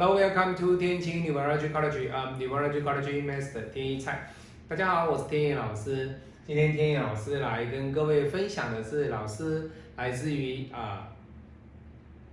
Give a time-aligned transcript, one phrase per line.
[0.00, 2.08] Hello, welcome to 天晴 Numerology College.
[2.12, 4.30] I'm Neurology College Master 天一菜。
[4.68, 6.20] 大家好，我是天一老师。
[6.46, 11.08] 今天天一老师来跟各位分享的是老师来自于啊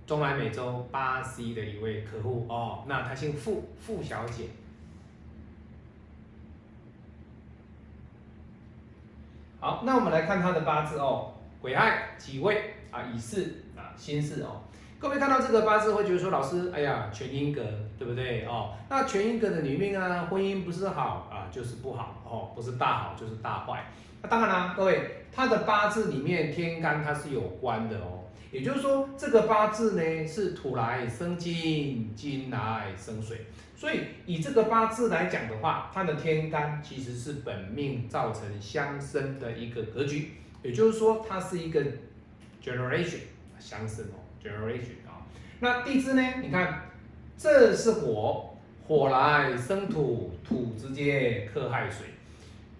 [0.06, 4.44] 中南美洲巴西的一位客户哦，那她姓傅，傅小姐。
[9.58, 13.42] 好，那我们来看她的八字哦，癸亥、己未啊、乙巳
[13.76, 14.62] 啊、辛巳哦。
[14.98, 17.62] 各位看到这个八字会觉得说，老师，哎呀，全阴格，
[17.98, 18.72] 对不对哦？
[18.88, 23.84] 那全阴格的女命啊，婚姻不是好啊，就是不好哦，不是大好就是大坏。
[24.22, 33.44] 那当然啦，各位，她的八字里面天干它是有关的哦，也就是说这个八字呢是土来生金，金来生水，
[33.76, 41.82] 所以以这个八字来讲的话，它的天干其实是本命造成相生的一个格局，也就是说它是一个
[42.64, 43.18] generation
[43.58, 44.24] 相生哦。
[44.46, 45.26] Generation 啊，
[45.60, 46.22] 那地支呢？
[46.40, 46.88] 你看，
[47.36, 52.06] 这是火，火来生土，土直接克亥水，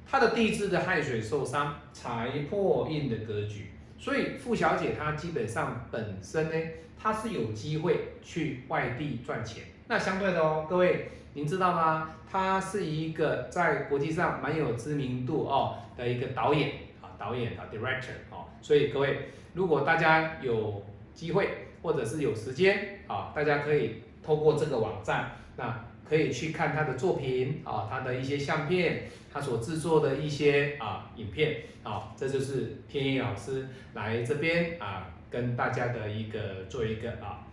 [0.09, 6.57] 它的地支的亥水受伤，财破印的格局，所以傅小姐她基本上本身呢，
[6.97, 9.65] 她是有机会去外地赚钱。
[9.89, 12.11] 那相对的哦，各位您知道吗？
[12.31, 16.71] 她是一个在国际上蛮有知名度哦的一个导演
[17.01, 20.85] 啊，导演啊，director 哦，所以各位如果大家有
[21.17, 21.49] 机会
[21.83, 37.47] 或者是有时间啊，大家可以透过这个网站，那可以去看他的作品啊，他的一些相片，他所制作的一些啊影片啊，这就是天一老师来这边啊跟大家的一个做一个啊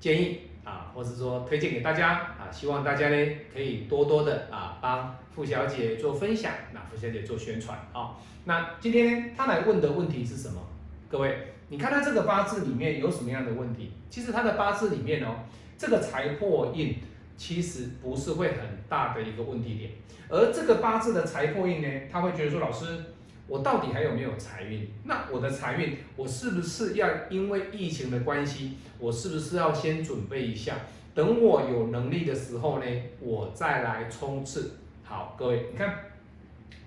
[0.00, 8.16] 建议啊，或者说推荐给大家啊，希望大家呢可以多多的啊帮傅小姐做分享，那傅小姐做宣传啊。
[8.44, 10.60] 那今天呢，他来问的问题是什么？
[11.10, 11.36] 各位。
[11.70, 13.92] 你看他这个八字里面有什么样的问题？
[14.10, 15.36] 其实他的八字里面哦，
[15.78, 16.96] 这个财破印
[17.36, 18.58] 其实不是会很
[18.88, 19.92] 大的一个问题点，
[20.28, 22.86] 而这个八字的财破印呢，他会觉得说，老师，
[23.46, 24.90] 我到底还有没有财运？
[25.04, 30.74] 那我的财运，我是不是要因为疫情的关系，我是不是要先准备一下，
[31.14, 32.86] 等我有能力的时候呢，
[33.20, 34.72] 我再来冲刺？
[35.04, 35.94] 好，各位，你看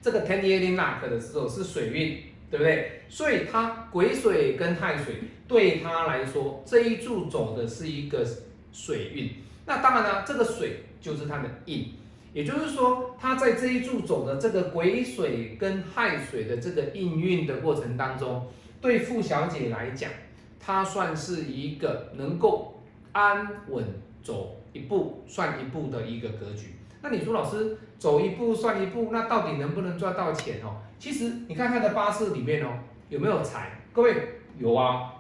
[0.02, 2.32] 这个 ten year in luck 的时候是水运。
[2.53, 3.02] 对不对？
[3.09, 5.16] 所以它癸水跟亥水
[5.47, 8.24] 对他来说，这一柱走的是一个
[8.72, 9.31] 水运。
[9.66, 11.94] 那当然了，这个水就是它的印，
[12.31, 18.46] 也就是说，他在这一柱走的这个癸水跟亥水的这个印运的过程当中，
[18.80, 20.12] 对傅小姐来讲，
[20.59, 23.84] 她算是一个能够安稳
[24.22, 26.75] 走一步算一步的一个格局。
[27.02, 30.78] 那你说，老师走一步算一步，那到底能不能赚到钱哦？
[31.03, 32.69] 其实你看他的八字里面哦，
[33.09, 33.72] 有没有财？
[33.91, 34.16] 各位
[34.58, 35.12] 有啊，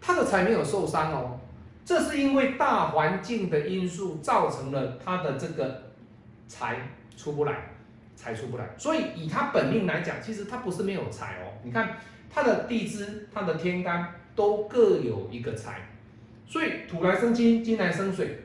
[0.00, 1.40] 他的财没有受伤哦。
[1.84, 5.82] 这是因为大环境的因素造成了他的这个
[6.46, 6.76] 财
[7.16, 7.72] 出不来，
[8.14, 8.70] 财出不来。
[8.78, 11.50] 所以以他本命来讲，其实他不是没有财哦。
[11.64, 11.96] 你看
[12.30, 15.88] 他的地支、他的天干都各有一个财，
[16.46, 18.44] 所以土来生金，金来生水，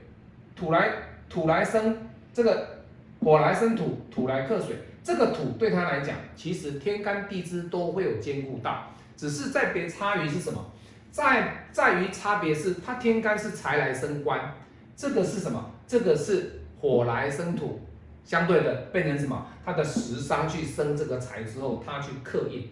[0.56, 0.94] 土来
[1.30, 1.96] 土来生
[2.34, 2.80] 这个
[3.20, 4.76] 火来生土，土来克水。
[5.04, 10.64] 这个土对他来讲，其实天干地支都会有兼顾到，只是在别差于是什么？
[11.12, 14.54] 在在于差别是，他天干是财来生官，
[14.96, 15.72] 这个是什么？
[15.88, 17.82] 这个是火来生土，
[18.24, 19.48] 相对的变成什么？
[19.66, 22.70] 他的食伤去生这个财之后，他去克印，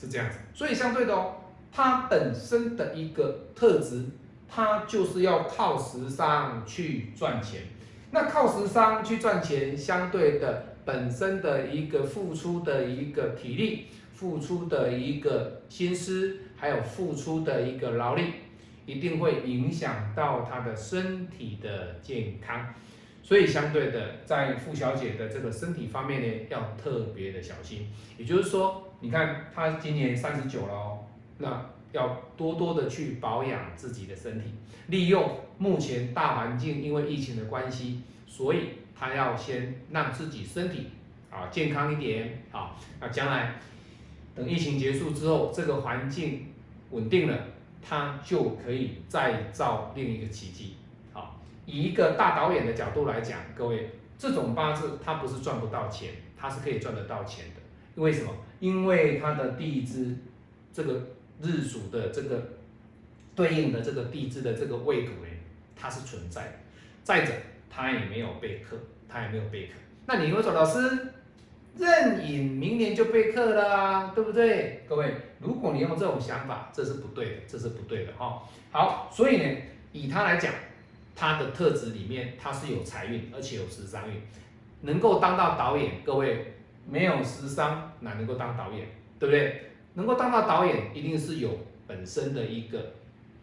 [0.00, 0.38] 是这样子。
[0.54, 1.34] 所以相对的哦，
[1.70, 4.06] 他本身的一个特质，
[4.48, 7.60] 他就是要靠食伤去赚钱。
[8.10, 10.76] 那靠食伤去赚钱，相对的。
[10.86, 18.34] 本身的一个付出的一个体力，付出的一个心思，还有付出的一个劳力，
[18.86, 22.72] 一定会影响到他的身体的健康。
[23.20, 27.88] 所以相对的，在傅小姐的这个身体方面呢，要特别的小心。
[28.16, 30.98] 也就是说，你看她今年三十九了哦，
[31.38, 34.44] 那要多多的去保养自己的身体，
[34.86, 38.58] 利用目前大环境因为疫情的关系，所以。
[38.98, 40.86] 他要先让自己身体
[41.30, 43.56] 啊健康一点啊，那将来
[44.34, 46.46] 等疫情结束之后，这个环境
[46.90, 47.38] 稳定了，
[47.82, 50.76] 他就可以再造另一个奇迹。
[51.12, 58.02] 好，以一个大导演的角度来讲，各位，这种八字他不是赚不到钱，他是可以赚得到钱的。
[58.02, 58.30] 为什么？
[58.60, 60.16] 因为他的地支
[60.72, 61.06] 这个
[61.42, 62.42] 日主的这个
[63.34, 65.28] 对应的这个地支的这个位土呢，
[65.74, 66.52] 它是存在的。
[67.02, 67.32] 再者。
[67.68, 68.74] 他也没有备课，
[69.06, 69.74] 他也没有备课。
[70.06, 71.12] 那你会说，老师
[71.76, 74.82] 任引明年就备课了啊，对不对？
[74.88, 78.42] 各位，如果你用这种想法，这是不对的，这是不对的哈。
[78.70, 79.58] 好，所以呢，
[79.92, 80.54] 以他来讲，
[81.14, 84.22] 他的特质里面他是有财运，而且有时尚运，
[84.80, 86.54] 能够当到导演，各位
[86.88, 88.88] 没有时尚哪能够当导演，
[89.18, 89.65] 对不对？
[89.96, 92.92] 能够当到导演，一定是有本身的一个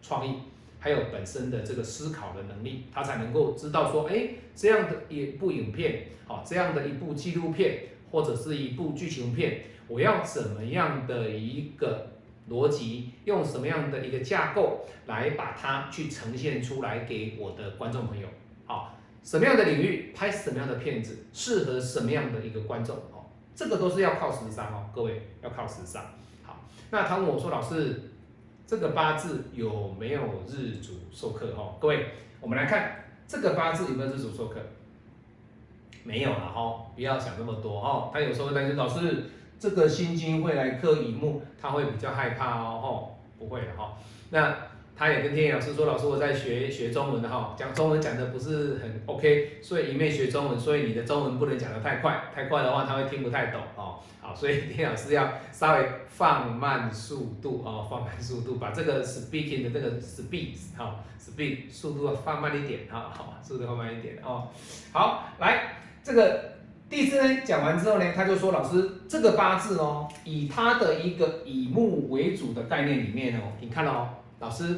[0.03, 0.35] 创意，
[0.79, 12.11] 还有本身的这个思考的能力，他才能够知道说，哎，这样的一部影片，好，这样的一部纪录片或者是一部剧情片，我要怎么样的一个
[12.51, 18.27] 逻辑，用什么样的一个架构来把它去呈现出来给我的观众朋友，
[18.67, 23.25] 好，什么样的领域拍什么样的片子，适合什么样的一个观众，哦，
[23.56, 26.03] 这个都是要靠时尚哦，各位要靠时尚。
[26.94, 28.12] 那他问我说：“老师，
[28.68, 31.48] 这个八字有没有日主授课？
[31.56, 32.06] 哈，各位，
[32.40, 34.60] 我们来看这个八字有没有日主授课？
[36.04, 38.12] 没有了哈，不要想那么多哈。
[38.13, 39.24] 他有时候会担心老师，
[39.57, 42.80] 这个心经会来克乙木，他会比较害怕哦。
[42.80, 43.98] 哈，不会的哈。
[44.30, 44.56] 那。”
[44.95, 54.00] 他也跟天野老师说：“老师，我在学学中文哈，讲中文讲的不是很 OK，所以一面学中文，所以你的中文不能讲的太快，太快的话他会听不太懂哦。
[54.22, 64.48] 好，所以天野老师要稍微放慢速度哦，放慢速度，把这个 speaking 的这个 speed 哈，speed 速度放慢一点哈，好，速度放慢一点哦。
[64.92, 66.54] 好，来这个
[66.88, 74.10] 地支呢讲完之后呢，他就说老师这个八字哦，以他的一个以木为主的概念里面哦，你看哦。”
[74.44, 74.78] 老师，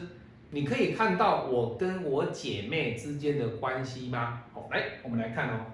[0.52, 4.44] 你可以看到我跟我姐妹之间的关系吗？
[4.54, 5.66] 好，来，我们来看哦，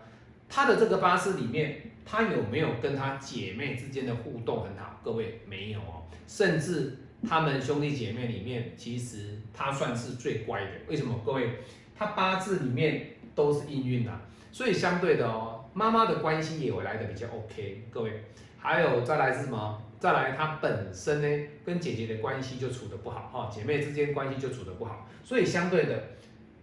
[0.47, 4.97] 他的这个八字里面，他有没有跟他姐妹之间的互动很好？
[5.03, 10.71] 各位没有哦，甚至他们兄弟姐妹里面，其实他算是最乖的。
[10.87, 11.21] 为什么？
[11.25, 11.59] 各位，
[11.93, 14.21] 他八字里面都是应运呐，
[14.53, 17.83] 所以相对的哦，妈妈的关系也会来的比较 OK。
[17.91, 18.23] 各位，
[18.61, 19.81] 还有再来是什么？
[19.99, 26.03] 再来，他本身呢跟姐姐的关系就处得不好哈，姐妹之间关系就处得不好，所以相对的，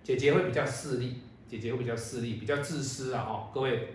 [0.03, 3.51] 姐姐会比较势利，姐姐会比较势利，比较自私啊哈。
[3.55, 3.95] 各位，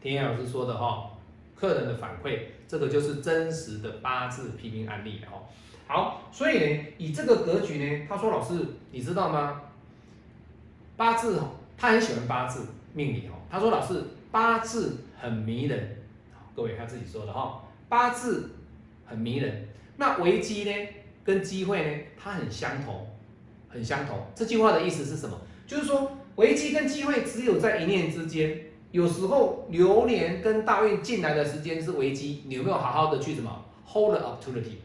[0.00, 1.10] 田野老师说的哈，
[1.56, 2.38] 客人的反馈，
[2.68, 5.42] 这个就是真实的八字批评案例哈。
[5.88, 8.54] 好，所以呢，以这个格局呢，他说老师，
[8.92, 9.62] 你知道吗？
[10.96, 13.34] 八字哦，他很喜欢八字命理哈。
[13.50, 15.96] 他说老师，八字很迷人，
[16.56, 17.62] 各位他自己说的哈。
[17.86, 18.50] 八字
[19.04, 19.68] 很迷人，
[19.98, 20.88] 那危机呢？
[21.22, 21.98] 跟机会呢？
[22.16, 23.06] 它很相同，
[23.68, 24.18] 很相同。
[24.34, 25.38] 这句话的意思是什么？
[25.66, 28.62] 就是说危机跟机会只有在一念之间。
[28.92, 34.76] 有时候流年跟大运进来的时间是危机，你有没有好好的去什么 hold the opportunity？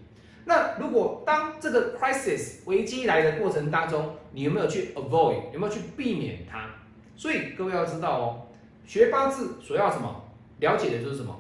[0.44, 5.54] 那如果当这个 crisis 危机来的过程当中，你有没有去 avoid？
[5.54, 6.70] 有没有去避免它？
[7.16, 8.48] 所以各位要知道哦，
[8.86, 10.24] 学八字所要什么？
[10.60, 11.40] 了解的就是什么？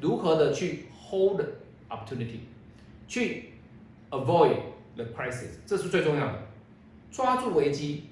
[0.00, 1.40] 如何的去 hold
[1.88, 2.40] opportunity，
[3.06, 3.50] 去
[4.10, 4.56] avoid
[4.94, 6.46] the crisis，这是最重要的。
[7.10, 8.04] 抓住危机，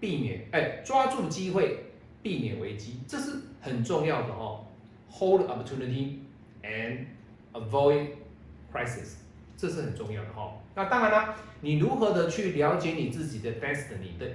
[0.00, 1.84] 避免哎，抓住机会，
[2.22, 4.66] 避免危机，这是很重要的哦。
[5.10, 6.18] hold opportunity
[6.62, 7.06] and
[7.52, 8.08] avoid
[8.72, 9.14] crisis，
[9.56, 10.58] 这是很重要的哈。
[10.74, 14.26] 那当然啦，你如何的去了解你自己的 destiny 的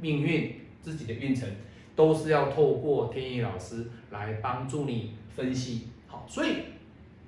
[0.00, 1.48] 命运，自己的运程，
[1.94, 5.88] 都是要透过天意老师来帮助你分析。
[6.28, 6.56] 所以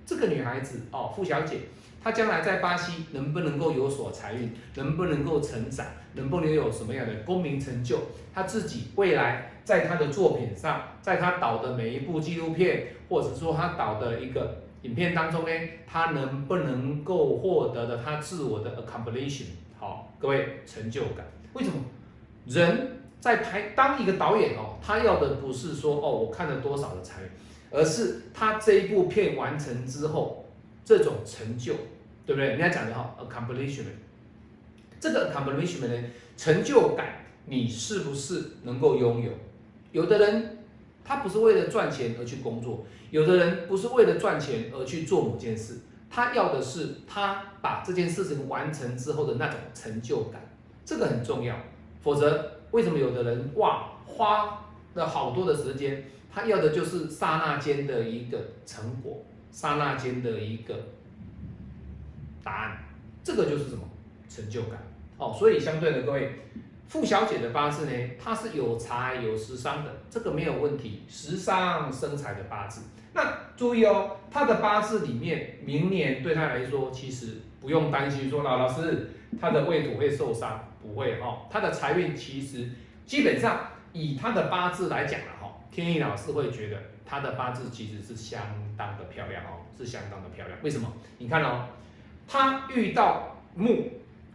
[0.07, 1.59] 这个女孩子哦，傅小姐，
[2.03, 7.99] 她将来在巴西能不能够有所财运，能不能够成长，能不能有什么样的功名成就？
[8.35, 15.51] 她自己未来在她的作品上，在她导的每一部纪录片，或者说她导的一个影片当中呢，
[15.87, 19.47] 她能不能够获得的她自我的 accomplishment？
[19.79, 21.27] 好，各位成就感。
[21.55, 21.77] 为什么
[22.47, 27.23] 人在拍当一个导演哦，他要的不是说哦，我看了多少的财。
[27.75, 30.47] 而是他这一部片完成之后，
[30.85, 31.75] 这种成就，
[32.25, 32.47] 对不对？
[32.50, 33.97] 人家讲的哈，accomplishment，
[35.00, 36.04] 这个 accomplishment 呢，
[36.37, 39.33] 成就感，你是不是能够拥有？
[39.90, 40.59] 有的人
[41.04, 50.40] 他不是为了赚钱而去工作，有的人不是为了赚钱而去做某件事，他要的是他把这件事情完成之后的那种成就感，
[50.85, 51.57] 这个很重要。
[52.00, 54.63] 否则，为什么有的人哇花
[54.95, 56.05] 那好多的时间？
[56.33, 58.37] 他要的就是刹那间的一个
[58.67, 60.75] 成果，刹那间的一个
[62.43, 62.79] 答案，
[63.23, 63.89] 这个就是什么
[64.29, 64.81] 成就感
[65.17, 65.33] 哦。
[65.39, 66.33] 所以相对的，各位，
[66.89, 72.83] 傅小姐的八字呢，她是有财有时伤的，这个没有问题，时伤生财的八字。
[73.13, 73.23] 那
[73.57, 79.09] 注意哦，她的八字里面，明年对她来说，其实不用担心说老老师
[79.41, 81.47] 她的未土会受伤，不会哈。
[81.49, 82.71] 她的财运其实
[83.07, 85.27] 基本上以他的八字来讲了。
[85.71, 88.41] 天意老师会觉得他的八字其实是相
[88.77, 90.57] 当的漂亮哦，是相当的漂亮。
[90.63, 90.87] 为什么？
[91.19, 91.67] 你看哦，
[92.29, 93.91] 他遇到木，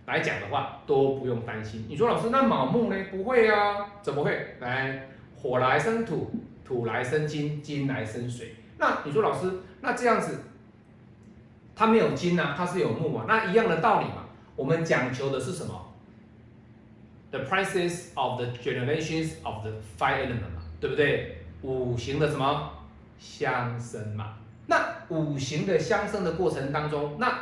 [0.06, 1.86] 来讲的话都不用担心。
[1.88, 3.06] 你说老师那卯木呢？
[3.10, 4.58] 不会啊，怎么会？
[4.60, 5.08] 来，
[5.42, 6.30] 火来生土，
[6.66, 8.56] 土来生金，金来生水。
[8.78, 10.44] 那你说老师，那这样子，
[11.74, 14.26] 它没有金啊，它是有木啊，那一样的道理嘛。
[14.58, 15.89] 我们讲求的是什么
[17.32, 21.38] ？The prices of the generations of the five element 嘛，对不对？
[21.62, 22.72] 五行的什么
[23.20, 24.38] 相生嘛？
[24.68, 27.40] 那五行的相生的过程当中，那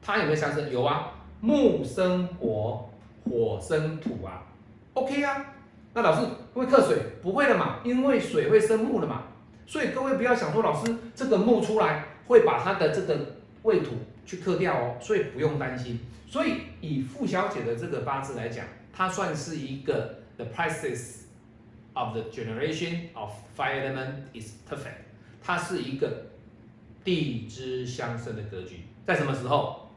[0.00, 0.70] 它有没有相生？
[0.70, 2.88] 有啊，木生火，
[3.24, 4.42] 火生土啊
[4.94, 5.54] ，OK 啊。
[5.94, 6.98] 那老师会克水？
[7.22, 9.24] 不会的嘛，因为水会生木的嘛。
[9.66, 13.18] 所以各位不要想说，老师这个木出来会把它的这个
[13.62, 15.98] 未土去克掉哦，所以不用担心。
[16.28, 18.64] 所以以傅小姐的这个八字来讲，
[18.96, 21.24] 它算是一个 the prices
[21.92, 25.04] of the generation of fire element is perfect，
[25.42, 26.28] 它是一个
[27.04, 29.90] 地支相生的格局，在什么时候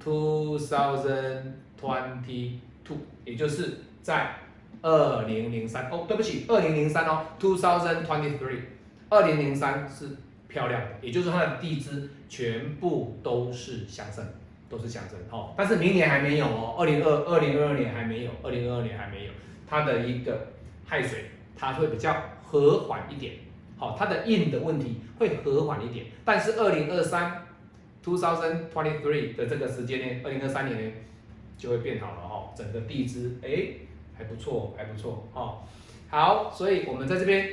[0.00, 2.54] ？Two thousand twenty
[2.84, 4.34] two，也就是在
[4.82, 8.62] 二零零三哦，对不起，二零零三哦，Two thousand twenty three。
[9.08, 10.08] 二零零三是
[10.46, 14.24] 漂亮的，也就是它的地支全部都是相生，
[14.70, 15.52] 都是象征哦。
[15.56, 19.32] 但是明年还没有哦，二零二二零二二年还没有，二零二二年还没有，
[19.66, 20.52] 它的一个
[20.86, 21.24] 亥水，
[21.54, 23.34] 它会比较和缓一点，
[23.76, 26.06] 好，它的印的问题会和缓一点。
[26.24, 27.44] 但是二零二三
[28.02, 30.92] two thousand twenty three 的这个时间呢，二零二三年呢
[31.58, 33.50] 就会变好了哈，整个地支哎
[34.16, 35.58] 还不错，还不错哦。
[36.08, 37.50] 好，所以我们在这边。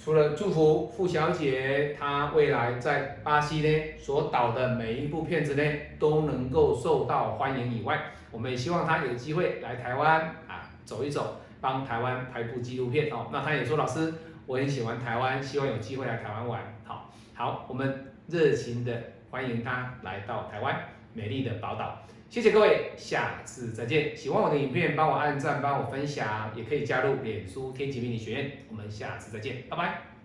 [0.00, 5.62] 除了祝福傅小姐她未来在巴西呢所导的每一部片子呢
[5.98, 13.26] 都能够受到欢迎以外，我们也希望她有机会来台湾啊走一走，帮台湾拍部纪录片哦。
[13.32, 14.14] 那她也说老师
[14.46, 16.62] 我很喜欢台湾，希望有机会来台湾玩。
[16.84, 20.78] 好，好，我们热情的欢迎她来到台湾
[21.12, 21.98] 美丽的宝岛。
[22.30, 24.14] 谢谢各位，下次再见。
[24.14, 28.52] 喜欢我的影片，帮我按赞，帮我分享，也可以加入脸书天启命理学院。
[28.68, 30.17] 我们下次再见，拜拜。